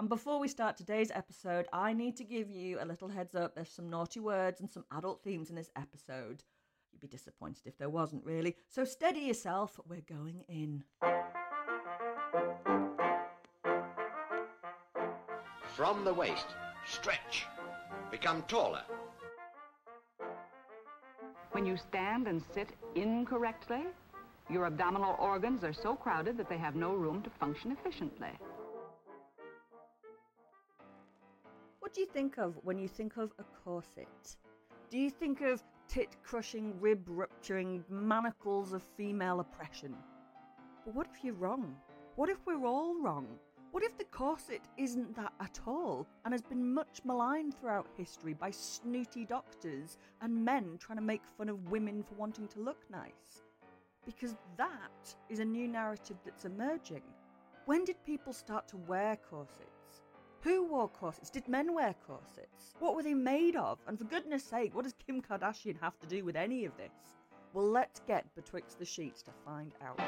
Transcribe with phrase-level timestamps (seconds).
[0.00, 3.54] And before we start today's episode, I need to give you a little heads up.
[3.54, 6.42] There's some naughty words and some adult themes in this episode.
[6.90, 8.56] You'd be disappointed if there wasn't, really.
[8.66, 10.84] So steady yourself, we're going in.
[15.76, 16.46] From the waist,
[16.86, 17.44] stretch.
[18.10, 18.84] Become taller.
[21.52, 23.82] When you stand and sit incorrectly,
[24.48, 28.30] your abdominal organs are so crowded that they have no room to function efficiently.
[32.00, 34.36] Do you think of when you think of a corset?
[34.88, 39.94] Do you think of tit crushing, rib rupturing manacles of female oppression?
[40.86, 41.76] But what if you're wrong?
[42.16, 43.26] What if we're all wrong?
[43.72, 48.32] What if the corset isn't that at all and has been much maligned throughout history
[48.32, 52.82] by snooty doctors and men trying to make fun of women for wanting to look
[52.90, 53.42] nice?
[54.06, 57.02] Because that is a new narrative that's emerging.
[57.66, 59.69] When did people start to wear corsets?
[60.42, 61.28] Who wore corsets?
[61.28, 62.74] Did men wear corsets?
[62.78, 63.78] What were they made of?
[63.86, 66.92] And for goodness sake, what does Kim Kardashian have to do with any of this?
[67.52, 70.00] Well, let's get betwixt the sheets to find out.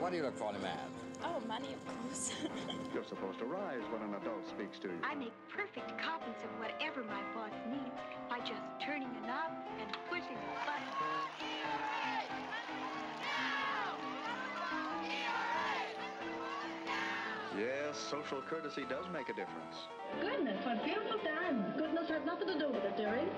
[0.00, 0.78] What do you look for in a man?
[1.22, 2.32] Oh, money, of course.
[2.94, 4.98] You're supposed to rise when an adult speaks to you.
[5.04, 7.94] I make perfect copies of whatever my boss needs
[8.28, 11.09] by just turning a knob and pushing a button.
[17.58, 19.88] Yes, social courtesy does make a difference.
[20.20, 21.74] Goodness, what beautiful time.
[21.76, 23.28] Goodness has nothing to do with it, dearie.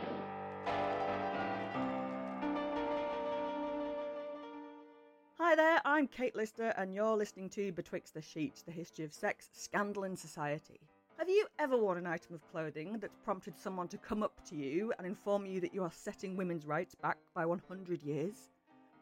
[5.39, 9.15] Hi there, I'm Kate Lister, and you're listening to Betwixt the Sheets, the history of
[9.15, 10.81] sex, scandal, and society.
[11.17, 14.57] Have you ever worn an item of clothing that's prompted someone to come up to
[14.57, 18.51] you and inform you that you are setting women's rights back by 100 years?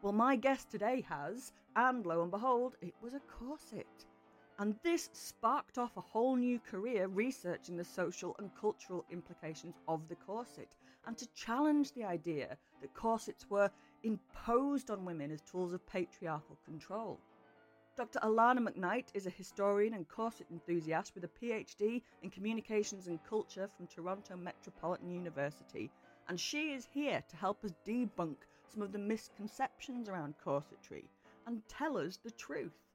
[0.01, 4.05] Well, my guest today has, and lo and behold, it was a corset.
[4.59, 10.07] And this sparked off a whole new career researching the social and cultural implications of
[10.07, 10.75] the corset
[11.07, 13.71] and to challenge the idea that corsets were
[14.03, 17.19] imposed on women as tools of patriarchal control.
[17.97, 18.19] Dr.
[18.19, 23.69] Alanna McKnight is a historian and corset enthusiast with a PhD in communications and culture
[23.75, 25.91] from Toronto Metropolitan University,
[26.27, 28.37] and she is here to help us debunk
[28.67, 31.03] some of the misconceptions around corsetry
[31.47, 32.90] and tell us the truth.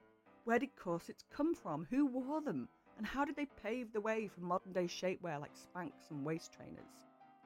[0.47, 1.89] Where did corsets come from?
[1.91, 2.69] Who wore them?
[2.99, 6.53] And how did they pave the way for modern day shapewear like Spanx and waist
[6.53, 6.87] trainers?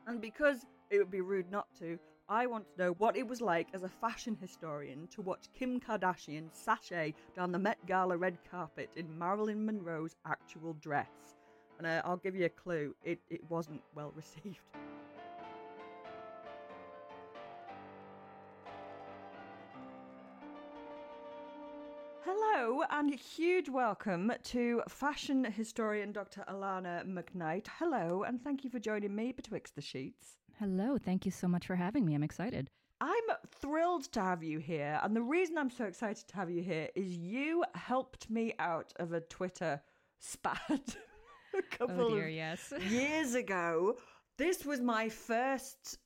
[0.07, 3.41] And because it would be rude not to, I want to know what it was
[3.41, 8.37] like as a fashion historian to watch Kim Kardashian sashay down the Met Gala red
[8.51, 11.39] carpet in Marilyn Monroe's actual dress.
[11.79, 14.61] And uh, I'll give you a clue it, it wasn't well received.
[22.61, 26.45] Hello, and a huge welcome to fashion historian Dr.
[26.47, 27.67] Alanna McKnight.
[27.79, 30.37] Hello, and thank you for joining me betwixt the sheets.
[30.59, 32.15] Hello, thank you so much for having me.
[32.15, 32.69] I'm excited.
[33.01, 36.63] I'm thrilled to have you here, and the reason I'm so excited to have you
[36.63, 39.81] here is you helped me out of a Twitter
[40.19, 40.61] spat
[41.59, 42.75] a couple oh dear, of yes.
[42.91, 43.97] years ago.
[44.37, 45.97] This was my first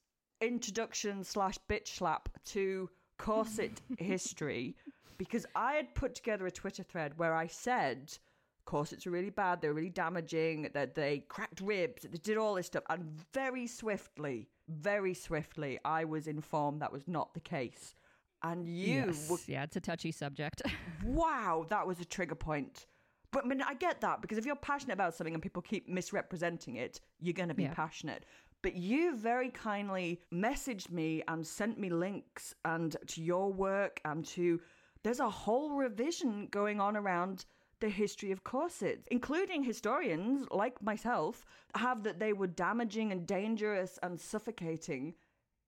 [0.40, 4.76] introduction slash bitch slap to corset history
[5.18, 8.16] because I had put together a Twitter thread where I said
[8.64, 12.54] corsets are really bad, they're really damaging, that they cracked ribs, that they did all
[12.54, 17.94] this stuff, and very swiftly, very swiftly, I was informed that was not the case.
[18.42, 19.30] And you yes.
[19.30, 20.62] were Yeah, it's a touchy subject.
[21.04, 22.86] wow, that was a trigger point.
[23.32, 25.88] But I mean, I get that because if you're passionate about something and people keep
[25.88, 27.74] misrepresenting it, you're going to be Yeah.
[27.74, 28.24] passionate.
[28.62, 34.24] But you very kindly messaged me and sent me links and to your work and
[34.28, 34.60] to
[35.04, 37.44] there's a whole revision going on around
[37.80, 43.98] the history of corsets, including historians like myself, have that they were damaging and dangerous
[44.02, 45.14] and suffocating,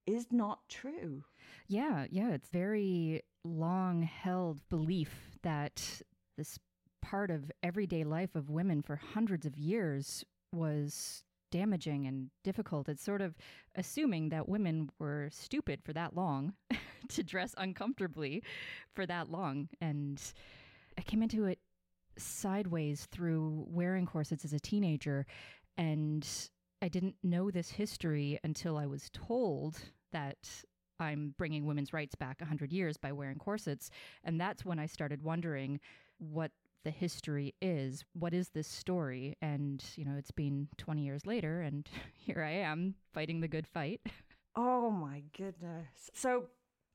[0.06, 1.23] is not true.
[1.69, 2.31] Yeah, yeah.
[2.31, 6.00] It's very long held belief that
[6.37, 6.59] this
[7.03, 12.89] part of everyday life of women for hundreds of years was damaging and difficult.
[12.89, 13.37] It's sort of
[13.75, 16.55] assuming that women were stupid for that long
[17.11, 18.43] to dress uncomfortably
[18.94, 19.69] for that long.
[19.81, 20.20] And
[20.99, 21.58] I came into it
[22.19, 25.26] sideways through wearing corsets as a teenager.
[25.76, 26.26] And
[26.82, 29.79] I didn't know this history until I was told
[30.12, 30.64] that
[30.99, 33.91] I'm bringing women's rights back 100 years by wearing corsets.
[34.25, 35.81] And that's when I started wondering
[36.19, 36.53] what
[36.85, 38.05] the history is.
[38.12, 39.37] What is this story?
[39.43, 43.67] And, you know, it's been 20 years later, and here I am fighting the good
[43.67, 44.00] fight.
[44.58, 46.11] Oh my goodness.
[46.14, 46.44] So,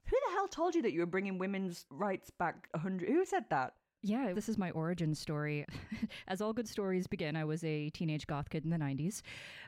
[0.09, 3.07] who the hell told you that you were bringing women's rights back 100?
[3.09, 3.73] Who said that?
[4.03, 5.65] Yeah, this is my origin story.
[6.27, 9.21] As all good stories begin, I was a teenage goth kid in the 90s,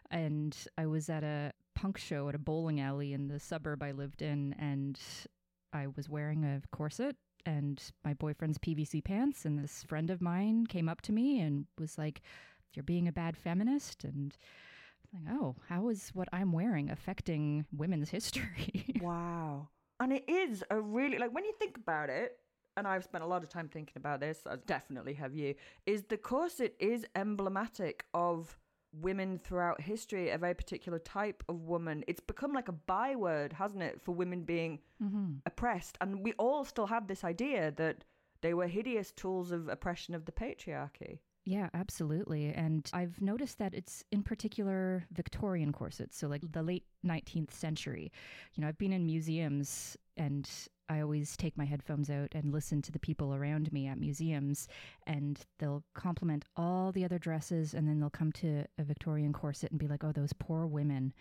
[0.09, 3.91] and I was at a punk show at a bowling alley in the suburb I
[3.91, 4.99] lived in, and
[5.71, 7.15] I was wearing a corset
[7.45, 9.45] and my boyfriend's PVC pants.
[9.45, 12.21] And this friend of mine came up to me and was like,
[12.73, 14.03] You're being a bad feminist.
[14.03, 14.35] And
[15.15, 18.95] I'm like, oh, how is what I'm wearing affecting women's history?
[19.01, 19.69] wow.
[19.99, 22.37] And it is a really, like, when you think about it,
[22.75, 25.55] and I've spent a lot of time thinking about this, I definitely have you,
[25.85, 28.57] is the corset is emblematic of
[28.99, 32.03] women throughout history, a very particular type of woman.
[32.07, 35.33] It's become like a byword, hasn't it, for women being mm-hmm.
[35.45, 35.97] oppressed.
[36.01, 38.03] And we all still have this idea that
[38.41, 41.19] they were hideous tools of oppression of the patriarchy.
[41.45, 42.53] Yeah, absolutely.
[42.53, 48.11] And I've noticed that it's in particular Victorian corsets, so like the late 19th century.
[48.53, 50.49] You know, I've been in museums and
[50.87, 54.67] I always take my headphones out and listen to the people around me at museums,
[55.07, 59.71] and they'll compliment all the other dresses, and then they'll come to a Victorian corset
[59.71, 61.13] and be like, oh, those poor women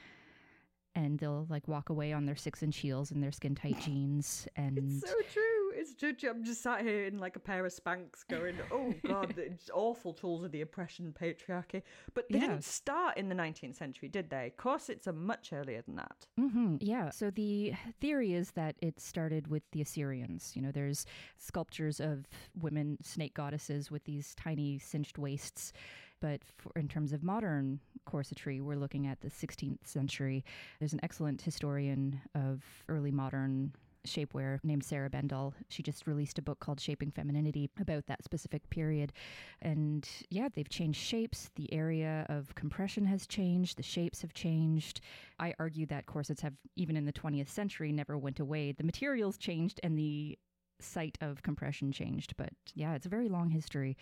[0.95, 4.47] and they'll like walk away on their six inch heels and their skin tight jeans
[4.57, 7.73] and it's so true it's just, i'm just sat here in like a pair of
[7.73, 11.83] Spanx going oh god it's awful tools of the oppression patriarchy
[12.15, 12.49] but they Yeah.
[12.49, 16.27] didn't start in the 19th century did they Of corsets are much earlier than that
[16.39, 17.11] hmm yeah.
[17.11, 20.53] So the theory is that it started with the Assyrians.
[20.55, 21.07] You know, there's
[21.39, 22.27] sculptures of
[22.59, 25.73] women snake goddesses with these tiny cinched waists.
[26.21, 30.45] But for, in terms of modern corsetry, we're looking at the 16th century.
[30.79, 33.73] There's an excellent historian of early modern
[34.07, 35.53] shapewear named Sarah Bendall.
[35.69, 39.13] She just released a book called Shaping Femininity about that specific period.
[39.61, 41.51] And yeah, they've changed shapes.
[41.57, 43.77] The area of compression has changed.
[43.79, 45.01] The shapes have changed.
[45.39, 48.73] I argue that corsets have, even in the 20th century, never went away.
[48.73, 50.39] The materials changed and the
[50.81, 52.35] site of compression changed.
[52.37, 53.97] But yeah, it's a very long history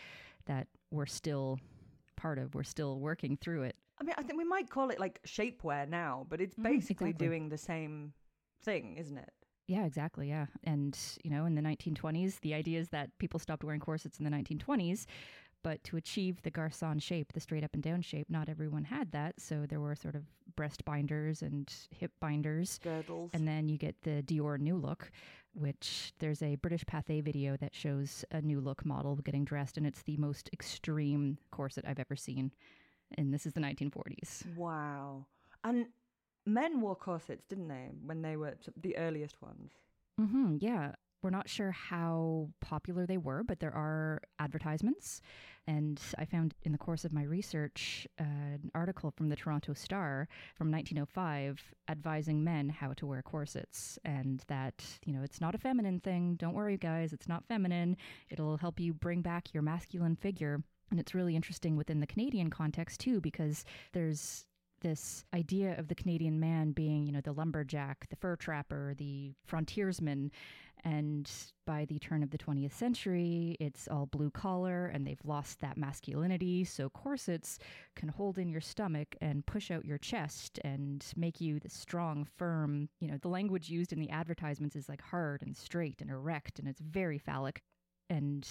[0.47, 1.59] that we're still
[2.17, 2.55] part of.
[2.55, 3.77] We're still working through it.
[4.01, 7.11] i mean i think we might call it like shapewear now but it's Mhm, basically
[7.11, 7.27] exactly.
[7.27, 8.15] doing the same
[8.63, 9.33] thing isn't it
[9.71, 10.29] Yeah, exactly.
[10.29, 10.47] Yeah.
[10.65, 14.25] And, you know, in the 1920s, the idea is that people stopped wearing corsets in
[14.25, 15.07] the 1920s,
[15.63, 19.13] but to achieve the garçon shape, the straight up and down shape, not everyone had
[19.13, 19.39] that.
[19.39, 20.25] So there were sort of
[20.57, 22.81] breast binders and hip binders.
[22.83, 25.13] girdles And then you get the Dior New Look,
[25.55, 29.87] which there's a British Pathé video that shows a New Look model getting dressed, and
[29.87, 32.51] it's the most extreme corset I've ever seen.
[33.17, 34.47] And this is the 1940s.
[34.57, 35.27] wow
[35.63, 35.87] and
[36.53, 39.73] men wore corsets didn't they when they were the earliest ones
[40.19, 40.93] hmm yeah.
[41.23, 45.21] We're not sure how popular they were, but there are advertisements.
[45.67, 49.75] And I found in the course of my research uh, an article from the Toronto
[49.75, 55.55] Star from 1905 advising men how to wear corsets and that, you know, it's not
[55.55, 56.37] a feminine thing.
[56.37, 57.99] Don't worry, guys, it's not feminine.
[58.31, 60.63] It'll help you bring back your masculine figure.
[60.91, 64.47] And it's really interesting within the Canadian context, too, because there's
[64.81, 69.35] this idea of the Canadian man being, you know, the lumberjack, the fur trapper, the
[69.47, 70.31] frontiersman.
[70.83, 71.31] And
[71.67, 75.77] by the turn of the 20th century, it's all blue collar and they've lost that
[75.77, 76.65] masculinity.
[76.65, 77.59] So corsets
[77.97, 82.27] can hold in your stomach and push out your chest and make you the strong,
[82.39, 86.11] firm, you know, the language used in the advertisements is like hard and straight and
[86.11, 87.63] erect and it's very phallic.
[88.09, 88.49] And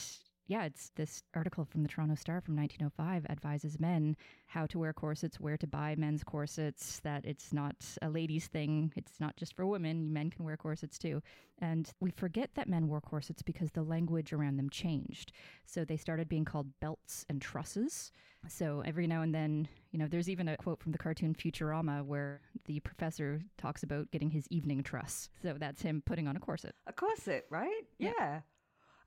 [0.49, 4.91] yeah, it's this article from the Toronto Star from 1905 advises men how to wear
[4.93, 8.91] corsets, where to buy men's corsets, that it's not a ladies' thing.
[8.95, 10.11] It's not just for women.
[10.11, 11.21] Men can wear corsets too.
[11.59, 15.31] And we forget that men wore corsets because the language around them changed.
[15.67, 18.11] So they started being called belts and trusses.
[18.47, 22.03] So every now and then, you know, there's even a quote from the cartoon Futurama
[22.03, 25.29] where the professor talks about getting his evening truss.
[25.43, 26.73] So that's him putting on a corset.
[26.87, 28.13] a corset right Yeah.
[28.17, 28.39] yeah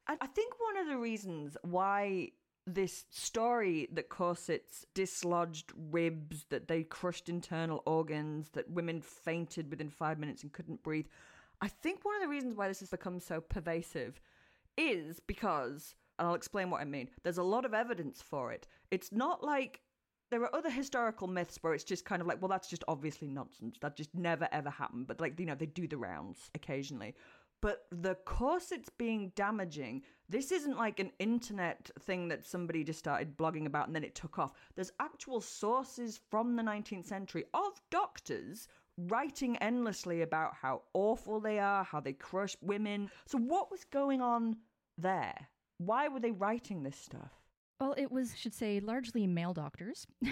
[0.08, 2.30] I, think one of the reasons why
[2.66, 9.90] this story that corsets dislodged ribs, that they crushed internal organs, that women fainted within
[9.90, 11.06] five minutes and couldn't breathe.
[11.60, 14.20] I think one of the reasons why this has become so pervasive
[14.76, 18.66] is because, and I'll explain what I mean, there's a lot of evidence for it.
[18.90, 19.80] It's not like
[20.30, 23.28] there are other historical myths where it's just kind of like, well, that's just obviously
[23.28, 23.76] nonsense.
[23.80, 25.06] That just never ever happened.
[25.06, 27.14] But like, you know, they do the rounds occasionally.
[27.62, 33.36] But the corsets being damaging, this isn't like an internet thing that somebody just started
[33.36, 34.52] blogging about and then it took off.
[34.74, 38.66] There's actual sources from the 19th century of doctors
[38.98, 43.08] writing endlessly about how awful they are, how they crush women.
[43.26, 44.56] So, what was going on
[44.98, 45.48] there?
[45.78, 47.30] Why were they writing this stuff?
[47.80, 50.06] Well, it was, should say, largely male doctors.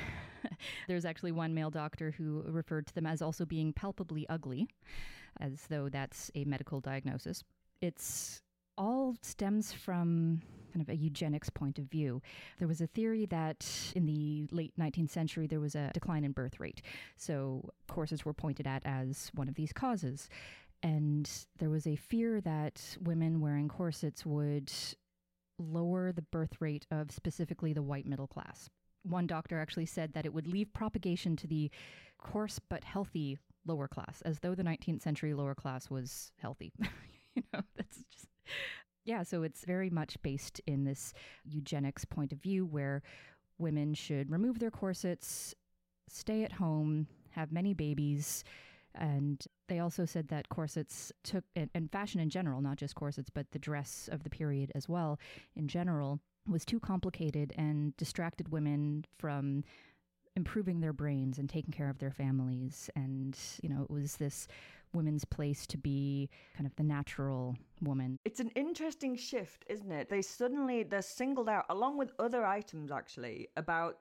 [0.88, 4.68] There's actually one male doctor who referred to them as also being palpably ugly,
[5.40, 7.42] as though that's a medical diagnosis.
[7.80, 8.42] It's
[8.76, 10.40] all stems from
[10.72, 12.22] kind of a eugenics point of view.
[12.58, 16.32] There was a theory that in the late 19th century there was a decline in
[16.32, 16.82] birth rate.
[17.16, 20.28] So corsets were pointed at as one of these causes.
[20.82, 24.72] And there was a fear that women wearing corsets would
[25.58, 28.70] lower the birth rate of specifically the white middle class.
[29.02, 31.70] One doctor actually said that it would leave propagation to the
[32.18, 36.72] coarse but healthy lower class, as though the 19th century lower class was healthy.
[37.34, 38.26] you know, that's just.
[39.04, 41.12] Yeah, so it's very much based in this
[41.44, 43.02] eugenics point of view where
[43.58, 45.54] women should remove their corsets,
[46.08, 48.44] stay at home, have many babies,
[48.94, 53.30] and they also said that corsets took, and, and fashion in general, not just corsets,
[53.30, 55.18] but the dress of the period as well,
[55.54, 59.62] in general, was too complicated and distracted women from
[60.36, 62.88] improving their brains and taking care of their families.
[62.96, 64.46] And, you know, it was this
[64.92, 68.18] women's place to be kind of the natural woman.
[68.24, 70.08] It's an interesting shift, isn't it?
[70.08, 73.98] They suddenly, they're singled out, along with other items actually, about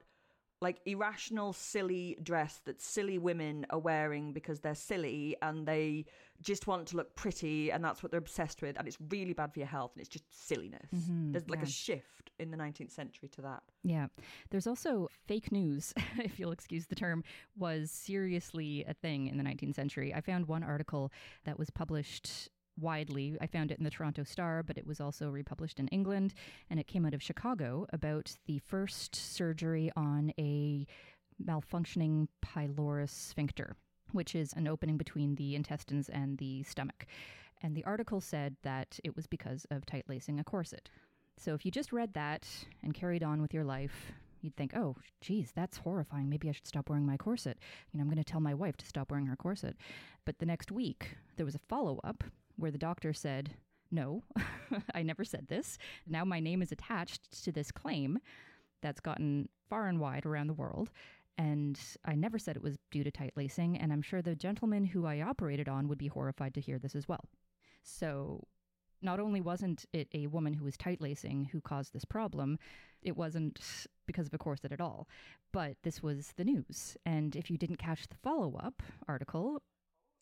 [0.61, 6.05] like irrational, silly dress that silly women are wearing because they're silly and they
[6.41, 9.53] just want to look pretty and that's what they're obsessed with and it's really bad
[9.53, 10.89] for your health and it's just silliness.
[10.93, 11.65] Mhm, There's like yeah.
[11.65, 13.63] a shift in the 19th century to that.
[13.83, 14.07] Yeah.
[14.49, 17.23] There's also fake news, if you'll excuse the term,
[17.57, 20.13] was seriously a thing in the 19th century.
[20.13, 21.11] I found one article
[21.45, 22.49] that was published
[22.79, 23.37] widely.
[23.41, 26.33] I found it in the Toronto Star, but it was also republished in England,
[26.69, 30.85] and it came out of Chicago about the first surgery on a
[31.43, 33.75] malfunctioning pylorus sphincter,
[34.11, 37.05] which is an opening between the intestines and the stomach.
[37.61, 40.89] And the article said that it was because of tight lacing a corset.
[41.37, 42.47] So if you just read that
[42.83, 46.29] and carried on with your life, you'd think, oh, geez, that's horrifying.
[46.29, 47.57] Maybe I should stop wearing my corset.
[47.91, 49.75] You know, I'm going to tell my wife to stop wearing her corset.
[50.25, 52.23] But the next week, there was a follow up
[52.59, 53.51] where the doctor said,
[53.91, 54.23] no,
[54.93, 55.77] I never said this.
[56.05, 58.19] Now my name is attached to this claim
[58.81, 60.91] that's gotten far and wide around the world.
[61.37, 63.77] And I never said it was due to tight lacing.
[63.77, 66.95] And I'm sure the gentleman who I operated on would be horrified to hear this
[66.95, 67.23] as well.
[67.81, 68.43] So
[69.01, 72.59] not only wasn't it a woman who was tight lacing who caused this problem,
[73.01, 75.07] it wasn't because of a corset at all,
[75.53, 76.97] but this was the news.
[77.05, 79.61] And if you didn't catch the follow up article,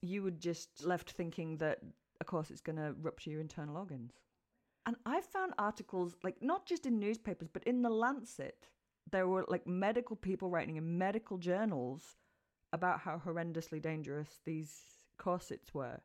[0.03, 1.79] You were just left thinking that,
[2.20, 4.14] of course, it's going to rupture your internal organs.
[4.86, 8.70] And I found articles, like not just in newspapers, but in The Lancet,
[9.12, 12.18] there were like medical people writing in medical journals
[12.74, 14.74] about how horrendously dangerous these
[15.18, 16.00] corsets were.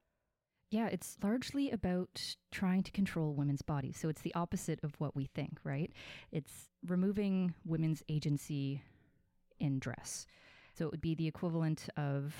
[0.72, 3.98] yeah, it's largely about trying to control women's bodies.
[4.00, 5.92] So it's the opposite of what we think, right?
[6.32, 8.82] It's removing women's agency
[9.60, 10.26] in dress.
[10.74, 12.34] So it would be the equivalent of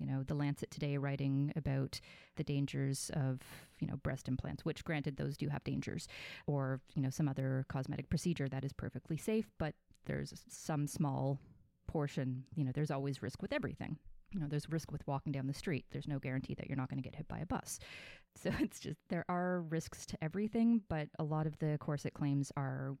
[0.00, 2.00] you know, the Lancet today writing about
[2.36, 3.40] the dangers of,
[3.78, 6.08] you know, breast implants, which granted those do have dangers,
[6.46, 9.74] or, you know, some other cosmetic procedure that is perfectly safe, but
[10.06, 11.38] there's some small
[11.86, 13.98] portion, you know, there's always risk with everything.
[14.32, 15.86] You know, there's risk with walking down the street.
[15.90, 17.78] There's no guarantee that you're not going to get hit by a bus.
[18.36, 22.52] So it's just, there are risks to everything, but a lot of the corset claims
[22.56, 22.96] are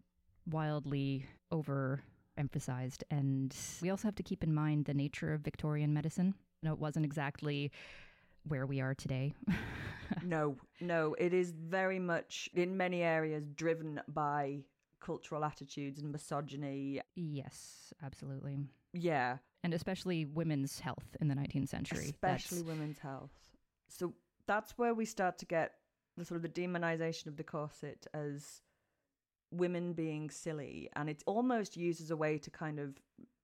[0.50, 3.04] wildly overemphasized.
[3.12, 6.34] And we also have to keep in mind the nature of Victorian medicine.
[6.62, 7.70] No, it wasn't exactly
[8.46, 9.34] where we are today.
[10.24, 14.60] no, no, it is very much in many areas driven by
[15.00, 17.00] cultural attitudes and misogyny.
[17.16, 18.58] yes, absolutely.
[18.92, 22.04] Yeah, And especially women's health in the 19th century.
[22.06, 23.30] especially That's- women's health.
[23.88, 24.12] So
[24.46, 25.74] that's where we start to get
[26.16, 28.60] the sort of the demonization of the corset as
[29.52, 32.94] women being silly, and it's almost used as a way to kind of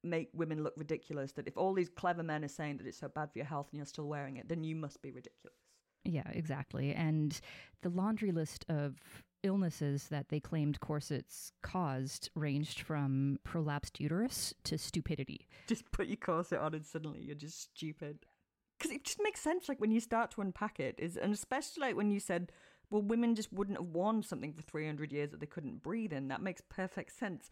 [0.06, 1.32] make women look ridiculous.
[1.32, 3.68] That if all these clever men are saying that it's so bad for your health
[3.70, 5.56] and you're still wearing it, then you must be ridiculous.
[6.04, 6.94] Yeah, exactly.
[6.94, 7.38] And
[7.82, 8.96] the laundry list of
[9.42, 15.46] illnesses that they claimed corsets caused ranged from prolapsed uterus to stupidity.
[15.66, 18.20] Just put your corset on and suddenly you're just stupid.
[18.78, 21.80] Because it just makes sense, like when you start to unpack it, is and especially
[21.80, 22.52] like when you said,
[22.90, 26.28] well, women just wouldn't have worn something for 300 years that they couldn't breathe in.
[26.28, 27.50] That makes perfect sense.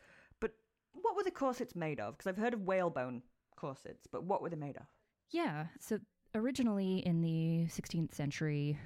[1.05, 2.17] What were the corsets made of?
[2.17, 3.21] Because I've heard of whalebone
[3.57, 4.87] corsets, but what were they made of?
[5.29, 5.67] Yeah.
[5.79, 5.99] So
[6.35, 8.79] originally in the 16th century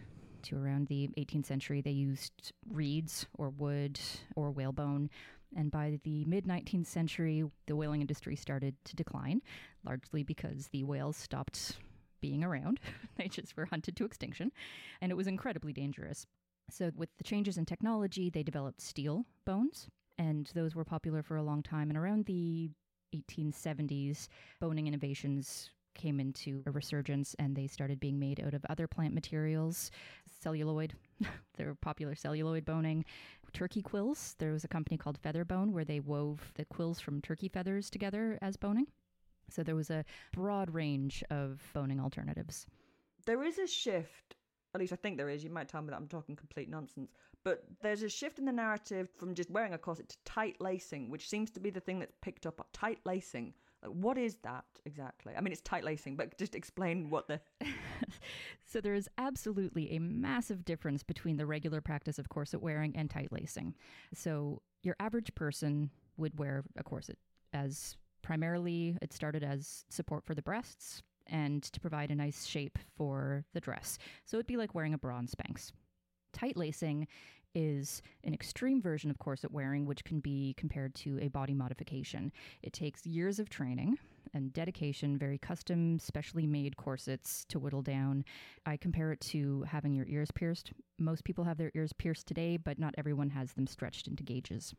[0.42, 4.00] to around the 18th century, they used reeds or wood
[4.34, 5.10] or whalebone.
[5.54, 9.40] And by the mid 19th century, the whaling industry started to decline,
[9.84, 11.78] largely because the whales stopped
[12.20, 12.80] being around.
[13.16, 14.50] they just were hunted to extinction,
[15.00, 16.26] and it was incredibly dangerous.
[16.68, 21.36] So, with the changes in technology, they developed steel bones, and those were popular for
[21.36, 21.90] a long time.
[21.90, 22.70] And around the
[23.14, 24.28] 1870s,
[24.60, 29.12] boning innovations came into a resurgence and they started being made out of other plant
[29.12, 29.90] materials,
[30.40, 30.94] celluloid.
[31.56, 33.04] they were popular celluloid boning.
[33.52, 34.36] Turkey quills.
[34.38, 38.38] There was a company called Featherbone where they wove the quills from turkey feathers together
[38.40, 38.86] as boning.
[39.50, 42.66] So there was a broad range of boning alternatives.
[43.26, 44.36] There is a shift,
[44.74, 45.42] at least I think there is.
[45.42, 47.10] You might tell me that I'm talking complete nonsense.
[47.44, 51.10] But there's a shift in the narrative from just wearing a corset to tight lacing,
[51.10, 52.66] which seems to be the thing that's picked up.
[52.72, 53.54] Tight lacing.
[53.82, 55.34] Like, what is that exactly?
[55.36, 57.40] I mean, it's tight lacing, but just explain what the.
[58.66, 63.08] so, there is absolutely a massive difference between the regular practice of corset wearing and
[63.08, 63.74] tight lacing.
[64.14, 67.18] So, your average person would wear a corset
[67.52, 72.78] as primarily it started as support for the breasts and to provide a nice shape
[72.96, 73.98] for the dress.
[74.24, 75.72] So, it'd be like wearing a bra and Spanx.
[76.32, 77.06] Tight lacing
[77.54, 82.32] is an extreme version of corset wearing, which can be compared to a body modification.
[82.62, 83.98] It takes years of training
[84.34, 88.24] and dedication, very custom, specially made corsets to whittle down.
[88.66, 90.72] I compare it to having your ears pierced.
[90.98, 94.74] Most people have their ears pierced today, but not everyone has them stretched into gauges.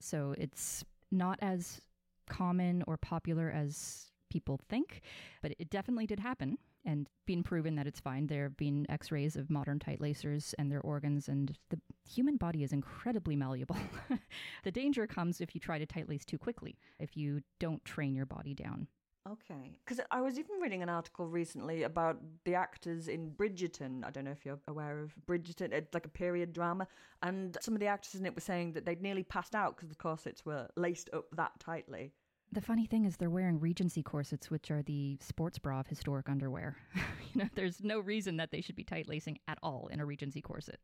[0.00, 1.80] So it's not as
[2.28, 5.02] common or popular as people think,
[5.42, 8.26] but it definitely did happen and been proven that it's fine.
[8.26, 12.36] There have been x rays of modern tight lacers and their organs, and the human
[12.36, 13.76] body is incredibly malleable.
[14.64, 18.14] the danger comes if you try to tight lace too quickly, if you don't train
[18.14, 18.88] your body down.
[19.26, 19.78] Okay.
[19.84, 24.04] Because I was even reading an article recently about the actors in Bridgerton.
[24.04, 25.72] I don't know if you're aware of Bridgerton.
[25.72, 26.86] It's like a period drama.
[27.22, 29.88] And some of the actors in it were saying that they'd nearly passed out because
[29.88, 32.12] the corsets were laced up that tightly.
[32.54, 36.28] The funny thing is, they're wearing Regency corsets, which are the sports bra of historic
[36.28, 36.76] underwear.
[36.94, 40.06] you know, there's no reason that they should be tight lacing at all in a
[40.06, 40.78] Regency corset.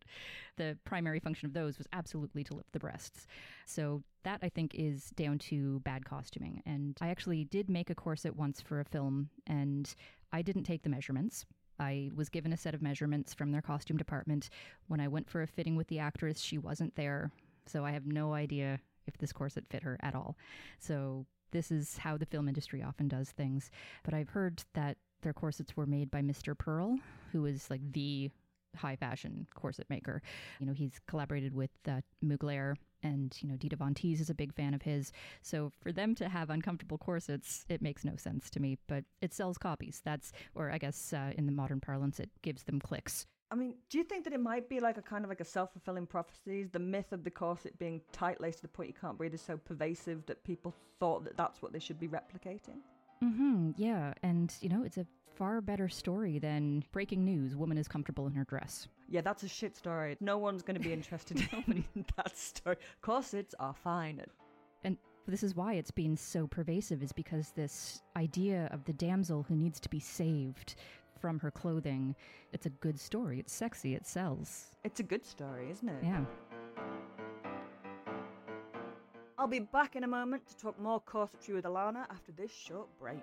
[0.57, 3.29] The primary function of those was absolutely to lift the breasts.
[3.67, 6.61] So that I think is down to bad costuming.
[6.67, 9.95] And I actually did make a corset once for a film, and
[10.33, 11.47] I didn't take the measurements.
[11.79, 14.51] I was given a set of measurements from their costume department.
[14.89, 17.31] When I went for a fitting with the actress, she wasn't there.
[17.67, 20.37] So I have no idea if this corset fit her at all.
[20.81, 23.71] So this is how the film industry often does things.
[24.05, 26.57] But I've heard that their corsets were made by Mr.
[26.57, 26.99] Pearl,
[27.33, 28.31] who is like the
[28.77, 30.23] high fashion corset maker.
[30.59, 34.35] You know, he's collaborated with uh, Mugler and, you know, Dita Von Teese is a
[34.35, 35.13] big fan of his.
[35.43, 39.33] So for them to have uncomfortable corsets, it makes no sense to me, but it
[39.33, 40.01] sells copies.
[40.05, 43.27] That's, or I guess uh, in the modern parlance, it gives them clicks.
[43.51, 45.45] I mean, do you think that it might be like a kind of like a
[45.45, 46.65] self fulfilling prophecy?
[46.65, 49.43] The myth of the corset being tight laced to the point you can't breathe is
[49.43, 52.79] so pervasive that people thought that that's what they should be replicating.
[53.23, 53.73] Mm-hmm.
[53.77, 58.27] Yeah, and you know, it's a far better story than breaking news: woman is comfortable
[58.29, 58.87] in her dress.
[59.09, 60.17] Yeah, that's a shit story.
[60.21, 61.85] No one's going to be interested in
[62.17, 62.77] that story.
[63.03, 64.25] Corsets are fine.
[64.85, 69.43] And this is why it's been so pervasive, is because this idea of the damsel
[69.43, 70.77] who needs to be saved
[71.21, 72.17] from her clothing.
[72.53, 73.39] It's a good story.
[73.39, 73.95] It's sexy.
[73.95, 74.67] It sells.
[74.85, 76.03] It's a good story, isn't it?
[76.03, 76.25] Yeah.
[79.39, 82.89] I'll be back in a moment to talk more corsetry with Alanna after this short
[83.01, 83.23] break.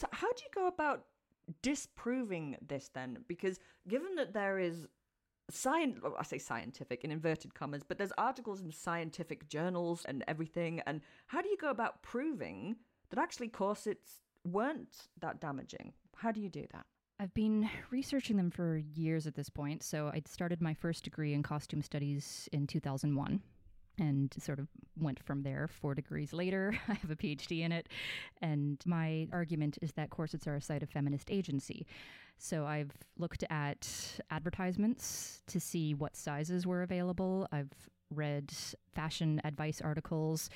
[0.00, 1.04] So, how do you go about
[1.62, 3.18] disproving this then?
[3.28, 4.86] Because given that there is
[5.50, 10.80] science, I say scientific in inverted commas, but there's articles in scientific journals and everything,
[10.86, 12.76] and how do you go about proving
[13.10, 15.92] that actually corsets weren't that damaging?
[16.16, 16.86] How do you do that?
[17.18, 19.82] I've been researching them for years at this point.
[19.82, 23.42] So I started my first degree in costume studies in 2001
[24.00, 24.66] and sort of
[24.98, 25.68] went from there.
[25.68, 27.88] Four degrees later, I have a PhD in it.
[28.40, 31.86] And my argument is that corsets are a site of feminist agency.
[32.38, 33.86] So I've looked at
[34.30, 37.46] advertisements to see what sizes were available.
[37.52, 37.70] I've
[38.12, 38.50] read
[38.94, 40.48] fashion advice articles.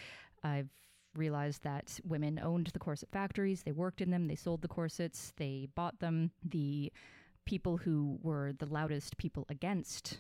[0.42, 0.70] I've
[1.14, 5.32] realized that women owned the corset factories, they worked in them, they sold the corsets,
[5.36, 6.32] they bought them.
[6.42, 6.92] The
[7.44, 10.18] people who were the loudest people against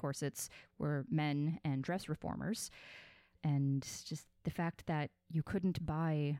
[0.00, 2.70] corsets were men and dress reformers.
[3.44, 6.38] And just the fact that you couldn't buy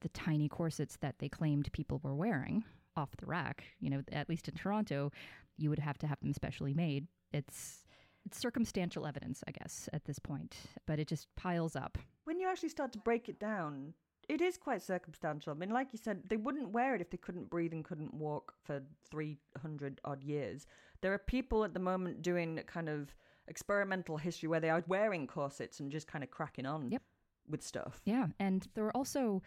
[0.00, 2.64] the tiny corsets that they claimed people were wearing
[2.96, 5.10] off the rack, you know, at least in Toronto,
[5.56, 7.06] you would have to have them specially made.
[7.32, 7.84] It's
[8.24, 10.54] it's circumstantial evidence, I guess, at this point,
[10.86, 11.98] but it just piles up.
[12.24, 13.94] When you actually start to break it down,
[14.32, 15.52] it is quite circumstantial.
[15.52, 18.14] I mean, like you said, they wouldn't wear it if they couldn't breathe and couldn't
[18.14, 20.66] walk for 300 odd years.
[21.02, 23.14] There are people at the moment doing kind of
[23.48, 27.02] experimental history where they are wearing corsets and just kind of cracking on Yep.
[27.48, 28.00] with stuff.
[28.04, 29.42] Yeah, and there were also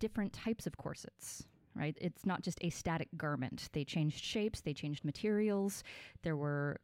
[0.00, 1.96] different types of corsets, right?
[2.00, 3.68] It's not just a static garment.
[3.72, 5.84] They changed shapes, they changed materials.
[6.22, 6.80] There were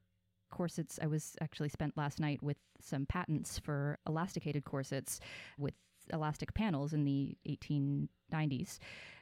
[0.51, 0.99] corsets.
[1.03, 5.19] I was actually spent last night with some patents for elasticated corsets
[5.59, 5.75] with
[6.13, 8.79] elastic panels in the 1890s.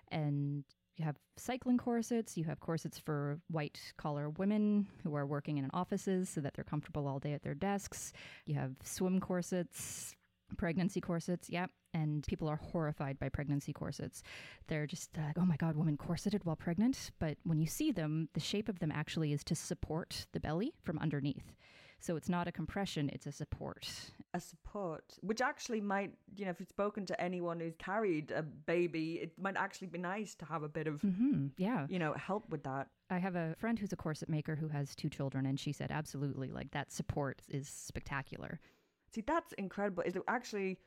[0.08, 0.64] And
[0.96, 5.70] you have cycling corsets, you have corsets for white collar women who are working in
[5.72, 8.12] offices so that they're comfortable all day at their desks.
[8.44, 10.14] You have swim corsets,
[10.56, 11.70] pregnancy corsets, yep.
[11.94, 14.22] And people are horrified by pregnancy corsets.
[14.68, 17.10] They're just uh, like, oh my God, woman corseted while pregnant.
[17.18, 20.74] But when you see them, the shape of them actually is to support the belly
[20.84, 21.54] from underneath.
[21.98, 23.88] So it's not a compression, it's a support.
[24.32, 28.42] A support, which actually might, you know, if you've spoken to anyone who's carried a
[28.42, 31.86] baby, it might actually be nice to have a bit of, hmm yeah.
[31.88, 32.88] you know, help with that.
[33.10, 35.90] I have a friend who's a corset maker who has two children, and she said,
[35.90, 38.60] absolutely, like that support is spectacular.
[39.12, 40.04] See, that's incredible.
[40.04, 40.78] Is that actually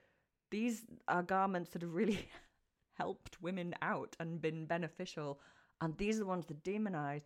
[0.49, 2.29] these are garments that have really
[2.93, 5.41] helped women out and been beneficial,
[5.81, 7.25] and these are the ones that demonized.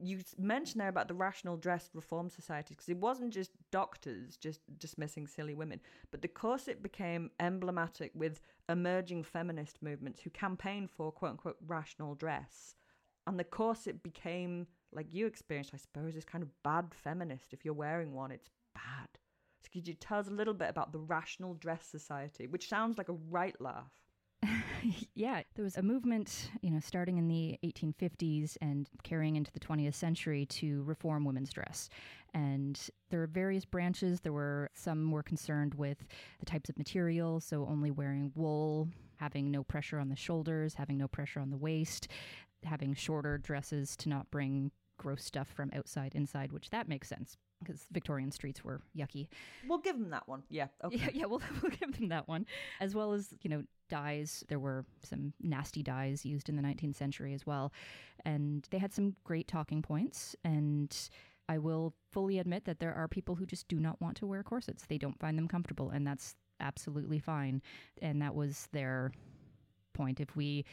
[0.00, 4.60] You mentioned there about the Rational Dress Reform Society because it wasn't just doctors just
[4.78, 5.80] dismissing silly women,
[6.10, 12.14] but the corset became emblematic with emerging feminist movements who campaigned for quote unquote rational
[12.14, 12.74] dress.
[13.26, 17.52] And the corset became, like you experienced, I suppose, this kind of bad feminist.
[17.52, 19.08] If you're wearing one, it's bad.
[19.62, 22.96] So could you tell us a little bit about the Rational Dress Society, which sounds
[22.96, 23.92] like a right laugh?
[25.14, 29.60] yeah, there was a movement, you know, starting in the 1850s and carrying into the
[29.60, 31.88] 20th century to reform women's dress.
[32.34, 32.78] And
[33.10, 34.20] there were various branches.
[34.20, 36.06] There were some were concerned with
[36.40, 40.98] the types of material, so only wearing wool, having no pressure on the shoulders, having
[40.98, 42.08] no pressure on the waist,
[42.64, 47.36] having shorter dresses to not bring gross stuff from outside inside, which that makes sense
[47.62, 49.28] because Victorian streets were yucky.
[49.68, 50.42] We'll give them that one.
[50.48, 50.66] Yeah.
[50.84, 50.96] Okay.
[50.96, 52.46] Yeah, yeah, we'll, we'll give them that one.
[52.80, 54.44] As well as, you know, dyes.
[54.48, 57.72] There were some nasty dyes used in the 19th century as well.
[58.24, 60.36] And they had some great talking points.
[60.44, 60.96] And
[61.48, 64.42] I will fully admit that there are people who just do not want to wear
[64.42, 64.84] corsets.
[64.86, 67.62] They don't find them comfortable, and that's absolutely fine.
[68.02, 69.12] And that was their
[69.94, 70.20] point.
[70.20, 70.66] If we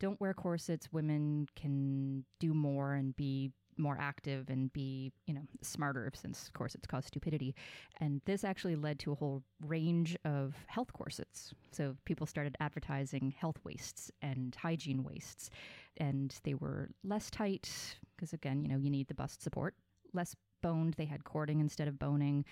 [0.00, 5.42] don't wear corsets, women can do more and be more active and be, you know,
[5.62, 7.54] smarter since it's caused stupidity.
[8.00, 11.54] And this actually led to a whole range of health corsets.
[11.72, 15.50] So people started advertising health waists and hygiene waists
[15.96, 19.74] and they were less tight because again, you know, you need the bust support,
[20.12, 22.44] less boned, they had cording instead of boning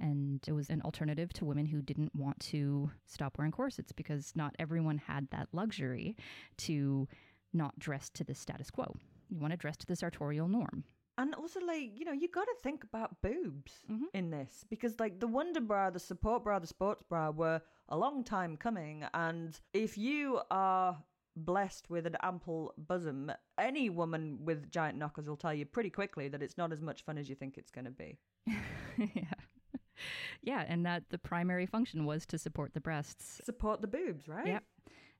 [0.00, 4.32] and it was an alternative to women who didn't want to stop wearing corsets because
[4.34, 6.16] not everyone had that luxury
[6.58, 7.08] to
[7.52, 8.94] not dress to the status quo.
[9.28, 10.84] You want to dress to the sartorial norm.
[11.16, 14.04] And also, like, you know, you got to think about boobs Mm-hmm.
[14.14, 17.96] in this because, like, the Wonder Bra, the Support Bra, the Sports Bra were a
[17.98, 19.04] long time coming.
[19.14, 20.96] And if you are
[21.34, 26.28] blessed with an ample bosom, any woman with giant knockers will tell you pretty quickly
[26.28, 28.18] that it's not as much fun as you think it's going to be.
[28.46, 29.34] yeah.
[30.42, 33.40] Yeah, and that the primary function was to support the breasts.
[33.44, 34.46] Support the boobs, right?
[34.46, 34.62] Yep.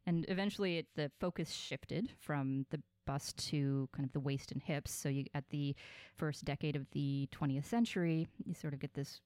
[0.07, 4.63] And eventually it, the focus shifted from the bust to kind of the waist and
[4.63, 4.93] hips.
[4.93, 5.75] So you at the
[6.15, 9.21] first decade of the 20th century, you sort of get this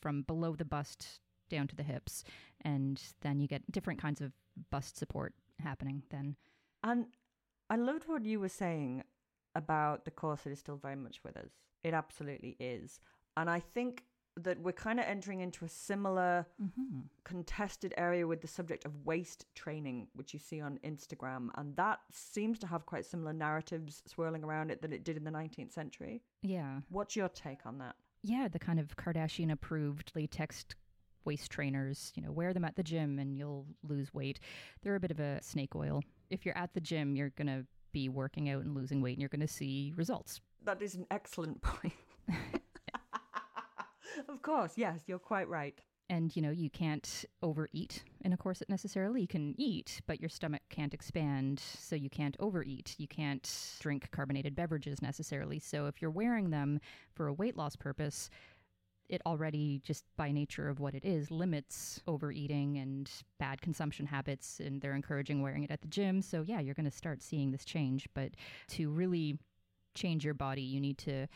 [0.00, 2.24] from below the bust down to the hips
[2.62, 4.32] and then you get different kinds of
[4.70, 6.36] bust support happening then.
[6.82, 7.06] And
[7.70, 9.04] I loved what you were saying
[9.54, 11.50] about the corset is still very much with us.
[11.84, 13.00] It absolutely is.
[13.36, 14.04] And I think
[14.36, 17.00] that we're kind of entering into a similar mm-hmm.
[17.24, 21.48] contested area with the subject of waist training, which you see on Instagram.
[21.56, 25.24] And that seems to have quite similar narratives swirling around it that it did in
[25.24, 26.22] the 19th century.
[26.42, 26.80] Yeah.
[26.88, 27.96] What's your take on that?
[28.22, 30.64] Yeah, the kind of Kardashian approved latex
[31.24, 34.40] waist trainers, you know, wear them at the gym and you'll lose weight.
[34.82, 36.02] They're a bit of a snake oil.
[36.30, 39.20] If you're at the gym, you're going to be working out and losing weight and
[39.20, 40.40] you're going to see results.
[40.64, 41.92] That is an excellent point.
[44.32, 45.78] Of course, yes, you're quite right.
[46.08, 49.22] And, you know, you can't overeat in a corset necessarily.
[49.22, 52.96] You can eat, but your stomach can't expand, so you can't overeat.
[52.98, 53.48] You can't
[53.80, 55.58] drink carbonated beverages necessarily.
[55.58, 56.80] So if you're wearing them
[57.14, 58.28] for a weight loss purpose,
[59.08, 64.60] it already, just by nature of what it is, limits overeating and bad consumption habits,
[64.60, 66.20] and they're encouraging wearing it at the gym.
[66.20, 68.06] So, yeah, you're going to start seeing this change.
[68.14, 68.32] But
[68.68, 69.38] to really
[69.94, 71.26] change your body, you need to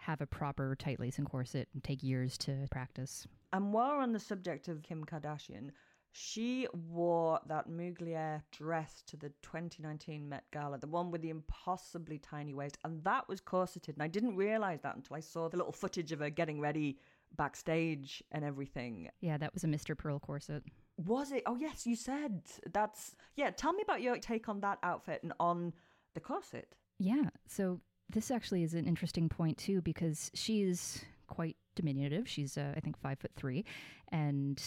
[0.00, 3.26] have a proper tight lace and corset and take years to practice.
[3.52, 5.70] And while we're on the subject of Kim Kardashian,
[6.12, 12.18] she wore that Mugler dress to the 2019 Met Gala, the one with the impossibly
[12.18, 13.94] tiny waist, and that was corseted.
[13.94, 16.98] And I didn't realize that until I saw the little footage of her getting ready
[17.36, 19.08] backstage and everything.
[19.20, 19.96] Yeah, that was a Mr.
[19.96, 20.64] Pearl corset.
[20.96, 21.44] Was it?
[21.46, 23.14] Oh, yes, you said that's.
[23.36, 25.72] Yeah, tell me about your take on that outfit and on
[26.14, 26.74] the corset.
[26.98, 27.80] Yeah, so
[28.12, 32.28] this actually is an interesting point too because she's quite diminutive.
[32.28, 33.64] She's, uh, I think, five foot three,
[34.08, 34.62] and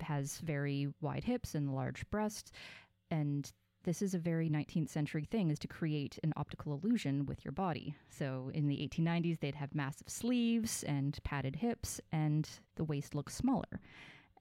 [0.00, 2.52] has very wide hips and large breasts.
[3.10, 3.50] And
[3.84, 7.52] this is a very 19th century thing is to create an optical illusion with your
[7.52, 7.94] body.
[8.10, 13.34] So in the 1890s, they'd have massive sleeves and padded hips, and the waist looks
[13.34, 13.80] smaller.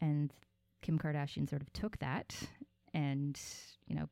[0.02, 0.34] And
[0.82, 2.36] Kim Kardashian sort of took that
[2.94, 3.40] and,
[3.88, 4.10] you know,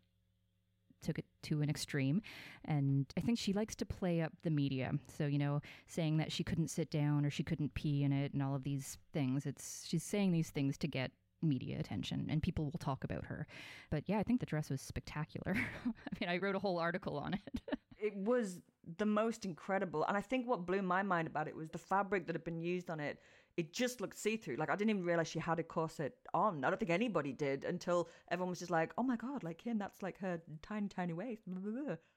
[1.02, 2.22] took it to an extreme.
[2.66, 4.94] And I think she likes to play up the media.
[5.18, 8.34] So, you know, saying that she couldn't sit down or she couldn't pee in it
[8.34, 9.46] and all of these things.
[9.46, 13.48] It's she's saying these things to get media attention and people will talk about her.
[13.90, 15.56] But yeah, I think the dress was spectacular.
[15.86, 17.62] I mean, I wrote a whole article on it.
[17.98, 18.60] it was
[18.98, 20.06] the most incredible.
[20.06, 22.62] And I think what blew my mind about it was the fabric that had been
[22.62, 23.20] used on it.
[23.58, 24.58] It just looked see through.
[24.58, 26.64] Like, I didn't even realize she had a corset on.
[26.64, 29.80] I don't think anybody did until everyone was just like, oh my God, like Kim,
[29.80, 31.42] that's like her tiny, tiny waist.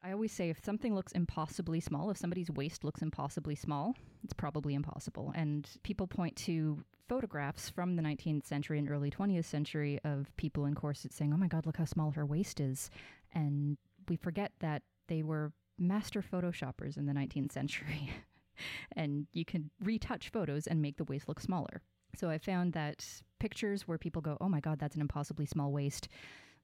[0.02, 4.34] I always say if something looks impossibly small, if somebody's waist looks impossibly small, it's
[4.34, 5.32] probably impossible.
[5.34, 10.66] And people point to photographs from the 19th century and early 20th century of people
[10.66, 12.90] in corsets saying, oh my God, look how small her waist is.
[13.32, 13.78] And
[14.08, 18.10] we forget that they were master photoshoppers in the 19th century.
[18.92, 21.82] and you can retouch photos and make the waist look smaller.
[22.14, 23.04] So I found that
[23.38, 26.08] pictures where people go, oh my God, that's an impossibly small waist.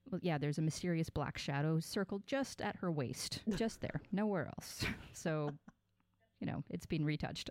[0.09, 4.47] Well, yeah, there's a mysterious black shadow circled just at her waist, just there, nowhere
[4.47, 4.85] else.
[5.13, 5.49] So,
[6.39, 7.49] you know, it's been retouched.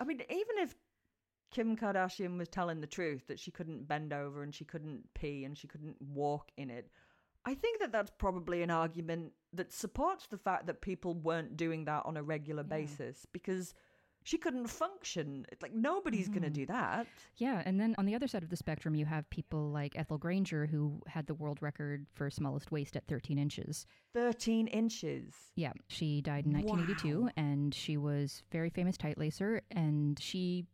[0.00, 0.74] I mean, even if
[1.52, 5.44] Kim Kardashian was telling the truth that she couldn't bend over and she couldn't pee
[5.44, 6.90] and she couldn't walk in it,
[7.46, 11.84] I think that that's probably an argument that supports the fact that people weren't doing
[11.84, 12.76] that on a regular Yeah.
[12.76, 13.74] basis because
[14.24, 15.44] she couldn't function.
[15.52, 16.54] It's like nobody's going to mm-hmm.
[16.54, 17.06] do that.
[17.36, 20.18] Yeah, and then on the other side of the spectrum, you have people like Ethel
[20.18, 23.86] Granger, who had the world record for smallest waist at 13 inches.
[24.14, 25.34] 13 inches.
[25.56, 30.64] Yeah, she died in 1982, and she was very famous tight lacer, and she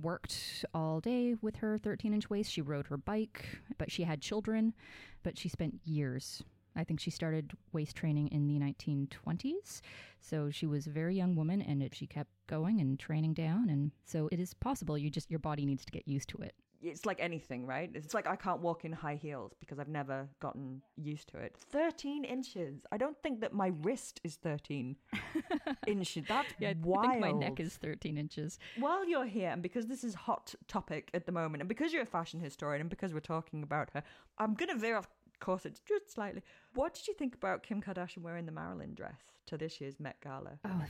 [0.00, 2.50] worked all day with her 13 inch waist.
[2.50, 3.44] She rode her bike,
[3.78, 4.74] but she had children,
[5.22, 6.42] but she spent years
[6.74, 9.80] I think she started waist training in the 1920s.
[10.20, 13.68] So she was a very young woman and she kept going and training down.
[13.68, 16.54] And so it is possible you just, your body needs to get used to it.
[16.82, 17.90] It's like anything, right?
[17.94, 21.56] It's like I can't walk in high heels because I've never gotten used to it.
[21.70, 22.84] 13 inches.
[22.90, 24.96] I don't think that my wrist is 13
[25.86, 26.24] inches.
[26.28, 27.06] That's yeah, wild.
[27.06, 28.58] I think my neck is 13 inches.
[28.78, 32.02] While you're here, and because this is hot topic at the moment, and because you're
[32.02, 34.02] a fashion historian, and because we're talking about her,
[34.38, 35.08] I'm going to veer off
[35.42, 36.42] course it's just slightly.
[36.74, 40.16] What did you think about Kim Kardashian wearing the Marilyn dress to this year's Met
[40.22, 40.58] Gala?
[40.64, 40.82] Oh,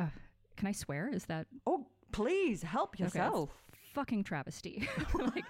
[0.00, 0.06] uh,
[0.56, 1.08] can I swear?
[1.12, 1.46] Is that?
[1.66, 3.50] Oh, please help yourself.
[3.92, 4.88] Fucking travesty.
[5.14, 5.44] like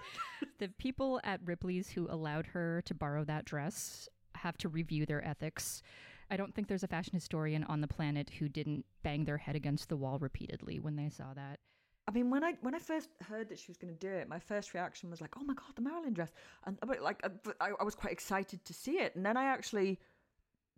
[0.59, 5.25] the people at Ripley's who allowed her to borrow that dress have to review their
[5.25, 5.83] ethics.
[6.31, 9.55] I don't think there's a fashion historian on the planet who didn't bang their head
[9.55, 11.61] against the wall repeatedly when they saw that.
[12.09, 14.29] I mean, when I when I first heard that she was going to do it,
[14.29, 16.33] my first reaction was like, "Oh my god, the Marilyn dress!"
[16.65, 17.29] And but like, uh,
[17.61, 20.01] I, I was quite excited to see it, and then I actually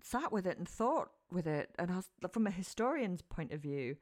[0.02, 3.60] sat with it and thought with it, and I was, from a historian's point of
[3.60, 3.96] view,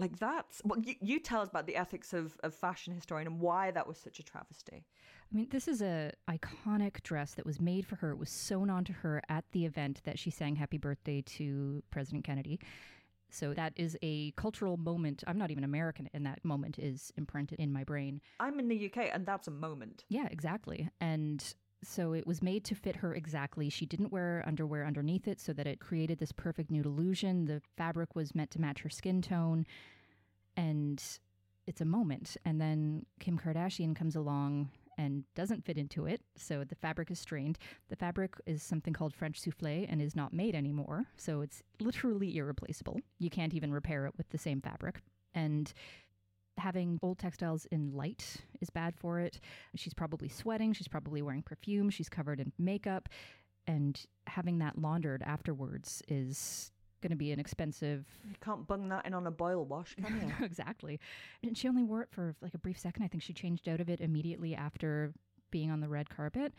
[0.00, 3.40] like that's well, you, you tell us about the ethics of of fashion historian and
[3.40, 4.84] why that was such a travesty.
[5.30, 8.10] I mean, this is a iconic dress that was made for her.
[8.10, 12.24] It was sewn onto her at the event that she sang "Happy Birthday" to President
[12.24, 12.60] Kennedy.
[13.30, 15.22] So that is a cultural moment.
[15.26, 18.20] I'm not even American, and that moment is imprinted in my brain.
[18.40, 20.04] I'm in the UK, and that's a moment.
[20.08, 20.88] Yeah, exactly.
[21.00, 21.44] And
[21.82, 23.68] so it was made to fit her exactly.
[23.68, 27.44] She didn't wear underwear underneath it so that it created this perfect nude illusion.
[27.44, 29.66] The fabric was meant to match her skin tone.
[30.56, 31.02] And
[31.66, 32.36] it's a moment.
[32.44, 37.20] And then Kim Kardashian comes along and doesn't fit into it, so the fabric is
[37.20, 37.56] strained.
[37.88, 42.36] The fabric is something called French souffle and is not made anymore, so it's literally
[42.36, 42.98] irreplaceable.
[43.20, 45.00] You can't even repair it with the same fabric.
[45.34, 45.72] And
[46.58, 49.40] having old textiles in light is bad for it.
[49.76, 53.08] She's probably sweating, she's probably wearing perfume, she's covered in makeup,
[53.66, 58.06] and having that laundered afterwards is going to be an expensive.
[58.24, 60.44] You can't bung that in on a boil wash, can you?
[60.44, 60.98] exactly.
[61.42, 63.04] And she only wore it for like a brief second.
[63.04, 65.12] I think she changed out of it immediately after
[65.50, 66.52] being on the red carpet.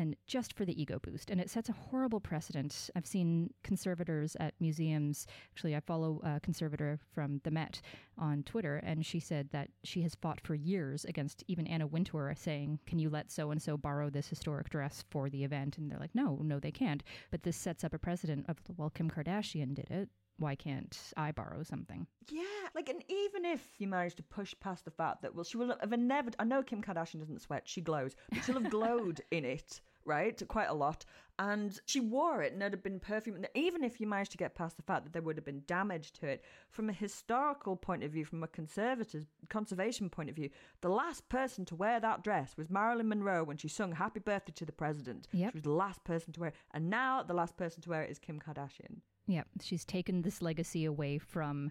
[0.00, 1.28] And just for the ego boost.
[1.28, 2.88] And it sets a horrible precedent.
[2.96, 5.26] I've seen conservators at museums.
[5.52, 7.82] Actually, I follow a conservator from the Met
[8.16, 12.32] on Twitter, and she said that she has fought for years against even Anna Wintour
[12.34, 15.76] saying, Can you let so and so borrow this historic dress for the event?
[15.76, 17.04] And they're like, No, no, they can't.
[17.30, 20.08] But this sets up a precedent of, well, Kim Kardashian did it
[20.40, 22.06] why can't I borrow something?
[22.30, 22.42] Yeah,
[22.74, 25.76] like, and even if you manage to push past the fact that, well, she will
[25.78, 29.44] have never, I know Kim Kardashian doesn't sweat, she glows, but she'll have glowed in
[29.44, 30.40] it, right?
[30.48, 31.04] Quite a lot.
[31.38, 33.44] And she wore it and it had been perfume.
[33.54, 36.12] Even if you managed to get past the fact that there would have been damage
[36.14, 40.50] to it, from a historical point of view, from a conservative conservation point of view,
[40.82, 44.52] the last person to wear that dress was Marilyn Monroe when she sung Happy Birthday
[44.56, 45.28] to the President.
[45.32, 45.52] Yep.
[45.52, 46.56] She was the last person to wear it.
[46.72, 49.00] And now the last person to wear it is Kim Kardashian.
[49.26, 51.70] Yeah, she's taken this legacy away from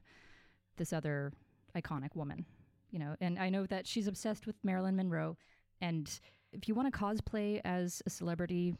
[0.77, 1.31] this other
[1.75, 2.45] iconic woman,
[2.89, 3.15] you know.
[3.21, 5.37] And I know that she's obsessed with Marilyn Monroe.
[5.81, 6.19] And
[6.51, 8.75] if you want to cosplay as a celebrity,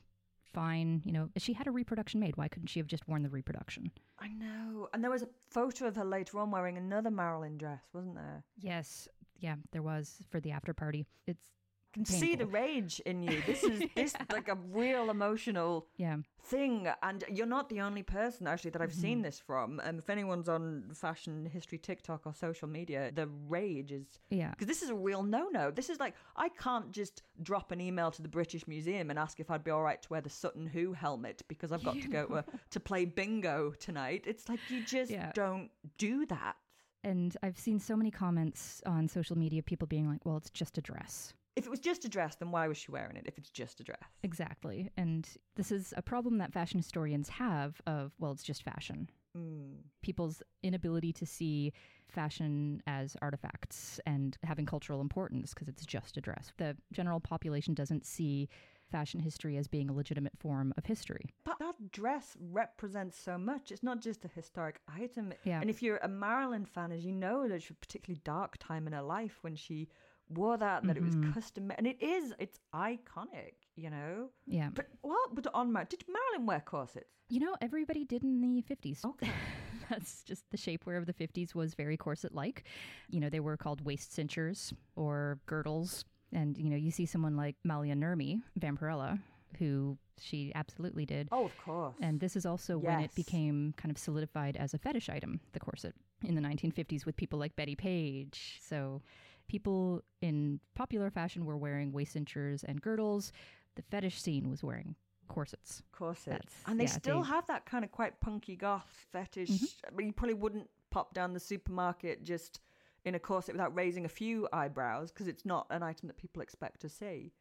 [0.54, 1.02] fine.
[1.06, 2.38] You know, she had a reproduction made.
[2.38, 3.92] Why couldn't she have just worn the reproduction?
[4.20, 4.90] I know.
[4.94, 8.44] And there was a photo of her later on wearing another Marilyn dress, wasn't there?
[8.60, 9.08] Yes.
[9.38, 11.06] Yeah, there was for the after party.
[11.26, 11.46] It's
[11.94, 12.28] can Painful.
[12.28, 13.42] see the rage in you.
[13.46, 16.18] This is this like a real emotional yeah.
[16.44, 19.02] thing, and you're not the only person actually that I've mm-hmm.
[19.02, 19.80] seen this from.
[19.84, 24.68] And if anyone's on fashion history TikTok or social media, the rage is yeah because
[24.68, 25.72] this is a real no-no.
[25.72, 29.40] This is like I can't just drop an email to the British Museum and ask
[29.40, 32.08] if I'd be all right to wear the Sutton Hoo helmet because I've got to
[32.08, 34.26] go to, to play bingo tonight.
[34.28, 35.32] It's like you just yeah.
[35.34, 36.56] don't do that.
[37.04, 40.78] And I've seen so many comments on social media, people being like, "Well, it's just
[40.78, 43.38] a dress." If it was just a dress, then why was she wearing it if
[43.38, 44.00] it's just a dress?
[44.24, 44.90] Exactly.
[44.96, 49.10] And this is a problem that fashion historians have of, well, it's just fashion.
[49.38, 49.80] Mm.
[50.02, 51.74] People's inability to see
[52.08, 56.54] fashion as artifacts and having cultural importance because it's just a dress.
[56.56, 58.48] The general population doesn't see
[58.90, 61.34] fashion history as being a legitimate form of history.
[61.44, 63.70] But that dress represents so much.
[63.70, 65.34] It's not just a historic item.
[65.44, 65.60] Yeah.
[65.60, 68.94] And if you're a Marilyn fan, as you know, there's a particularly dark time in
[68.94, 69.90] her life when she
[70.30, 71.04] wore that and that mm-hmm.
[71.04, 71.34] it was mm-hmm.
[71.34, 76.04] custom and it is it's iconic you know yeah but well but on Mar- did
[76.08, 79.30] marilyn wear corsets you know everybody did in the 50s okay
[79.90, 82.64] that's just the shapewear of the 50s was very corset like
[83.10, 87.36] you know they were called waist cinchers or girdles and you know you see someone
[87.36, 89.20] like Maila Nurmi vampirella
[89.58, 91.28] who she absolutely did.
[91.32, 91.96] Oh, of course.
[92.02, 92.86] And this is also yes.
[92.86, 97.06] when it became kind of solidified as a fetish item, the corset, in the 1950s
[97.06, 98.60] with people like Bettie Page.
[98.62, 99.02] So
[99.50, 103.34] people in popular fashion were wearing waist cinchers and girdles.
[103.76, 104.96] The fetish scene was wearing
[105.28, 105.84] corsets.
[105.92, 106.26] corsets.
[106.26, 107.34] That's- and they yeah, still they- Mm-hmm.
[107.34, 109.50] have that kind of quite punky goth fetish.
[109.86, 112.62] I mean, you probably wouldn't pop down the supermarket just
[113.06, 116.42] in a corset without raising a few eyebrows because it's not an item that people
[116.42, 117.32] expect to see.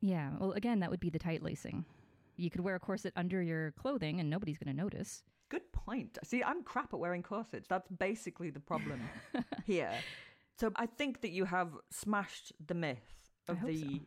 [0.00, 0.30] Yeah.
[0.38, 1.84] Well, again, that would be the tight lacing.
[2.36, 5.22] You could wear a corset under your clothing and nobody's going to notice.
[5.50, 6.16] Good point.
[6.24, 7.66] See, I'm crap at wearing corsets.
[7.68, 9.00] That's basically the problem
[9.66, 9.92] here.
[10.60, 12.98] So I think that you have smashed the myth
[13.48, 13.76] of hope so.
[13.76, 14.02] the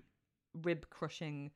[0.62, 1.49] rib crushing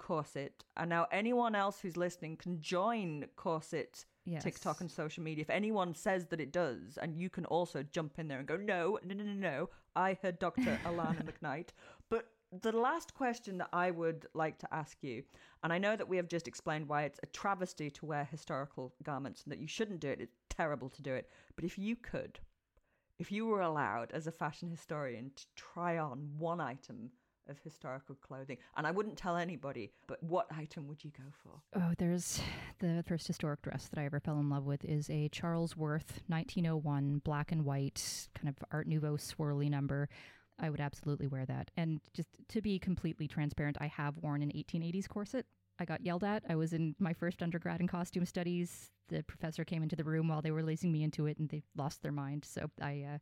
[0.00, 0.64] corset.
[0.76, 4.04] And now anyone else who's listening can join corset
[4.40, 5.42] TikTok and social media.
[5.42, 8.56] If anyone says that it does, and you can also jump in there and go,
[8.56, 9.70] no, no, no, no, no.
[9.94, 10.78] I heard Dr.
[10.84, 11.68] Alanna McKnight.
[12.08, 12.26] But
[12.62, 15.22] the last question that I would like to ask you,
[15.62, 18.94] and I know that we have just explained why it's a travesty to wear historical
[19.04, 21.28] garments and that you shouldn't do it, it's terrible to do it.
[21.54, 22.40] But if you could,
[23.20, 27.10] if you were allowed as a fashion historian to try on one item
[27.48, 31.60] of historical clothing, and I wouldn't tell anybody, but what item would you go for?
[31.76, 32.40] Oh, there's
[32.78, 36.22] the first historic dress that I ever fell in love with is a Charles Worth
[36.28, 40.08] 1901 black and white kind of Art Nouveau swirly number.
[40.58, 41.70] I would absolutely wear that.
[41.76, 45.46] And just to be completely transparent, I have worn an 1880s corset.
[45.80, 46.44] I got yelled at.
[46.48, 48.90] I was in my first undergrad in costume studies.
[49.08, 51.62] The professor came into the room while they were lacing me into it and they
[51.74, 52.44] lost their mind.
[52.44, 53.18] So I uh,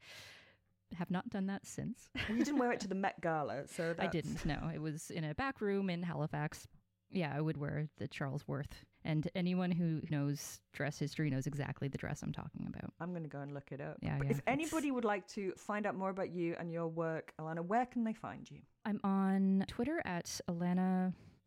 [0.96, 2.10] have not done that since.
[2.28, 4.44] You didn't wear it to the Met Gala, so I didn't.
[4.44, 6.66] No, it was in a back room in Halifax.
[7.10, 8.84] Yeah, I would wear the Charles Worth.
[9.04, 12.92] And anyone who knows dress history knows exactly the dress I'm talking about.
[13.00, 13.96] I'm going to go and look it up.
[14.02, 16.88] Yeah, yeah, if it's- anybody would like to find out more about you and your
[16.88, 18.58] work, Alanna, where can they find you?
[18.84, 20.40] I'm on Twitter at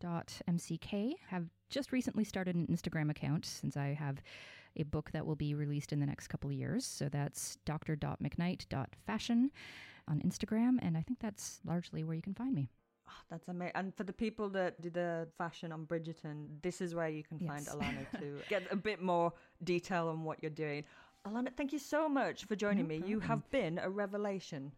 [0.01, 1.13] alana.mck.
[1.27, 4.21] Have just recently started an Instagram account since I have
[4.77, 6.85] a book that will be released in the next couple of years.
[6.85, 9.51] So that's dr.mcknight.fashion
[10.07, 10.77] on Instagram.
[10.81, 12.69] And I think that's largely where you can find me.
[13.07, 13.73] Oh, that's amazing.
[13.75, 17.39] And for the people that did the fashion on Bridgerton, this is where you can
[17.39, 19.33] find Alanna to get a bit more
[19.63, 20.85] detail on what you're doing.
[21.27, 23.03] Alanna, thank you so much for joining No me.
[23.05, 24.71] You have been a revelation.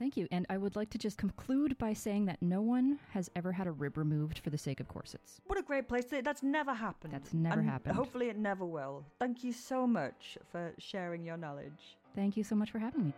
[0.00, 0.26] Thank you.
[0.30, 3.66] And I would like to just conclude by saying that no one has ever had
[3.66, 5.42] a rib removed for the sake of corsets.
[5.46, 7.12] What a great place to That's never happened.
[7.12, 7.96] That's never and happened.
[7.96, 9.04] Hopefully, it never will.
[9.18, 11.98] Thank you so much for sharing your knowledge.
[12.16, 13.12] Thank you so much for having me.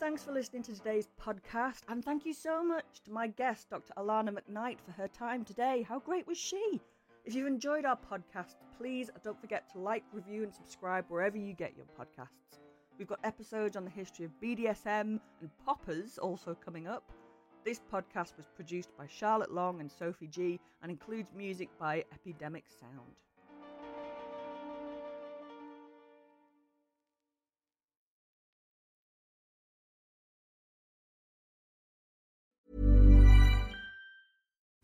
[0.00, 3.92] Thanks for listening to today's podcast, and thank you so much to my guest, Dr.
[3.96, 5.86] Alanna McKnight, for her time today.
[5.88, 6.80] How great was she?
[7.26, 11.54] If you've enjoyed our podcast, please don't forget to like, review, and subscribe wherever you
[11.54, 12.60] get your podcasts.
[13.00, 17.10] We've got episodes on the history of BDSM and poppers also coming up.
[17.64, 22.66] This podcast was produced by Charlotte Long and Sophie Gee and includes music by Epidemic
[22.68, 23.16] Sound.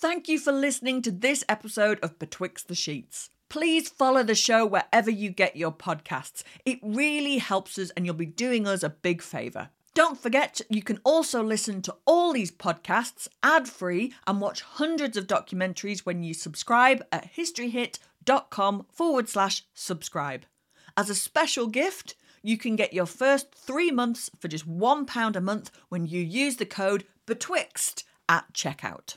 [0.00, 3.28] Thank you for listening to this episode of Betwixt the Sheets.
[3.50, 6.42] Please follow the show wherever you get your podcasts.
[6.64, 9.68] It really helps us and you'll be doing us a big favour.
[9.92, 15.18] Don't forget, you can also listen to all these podcasts ad free and watch hundreds
[15.18, 20.46] of documentaries when you subscribe at historyhit.com forward slash subscribe.
[20.96, 25.40] As a special gift, you can get your first three months for just £1 a
[25.42, 29.16] month when you use the code BETWIXT at checkout.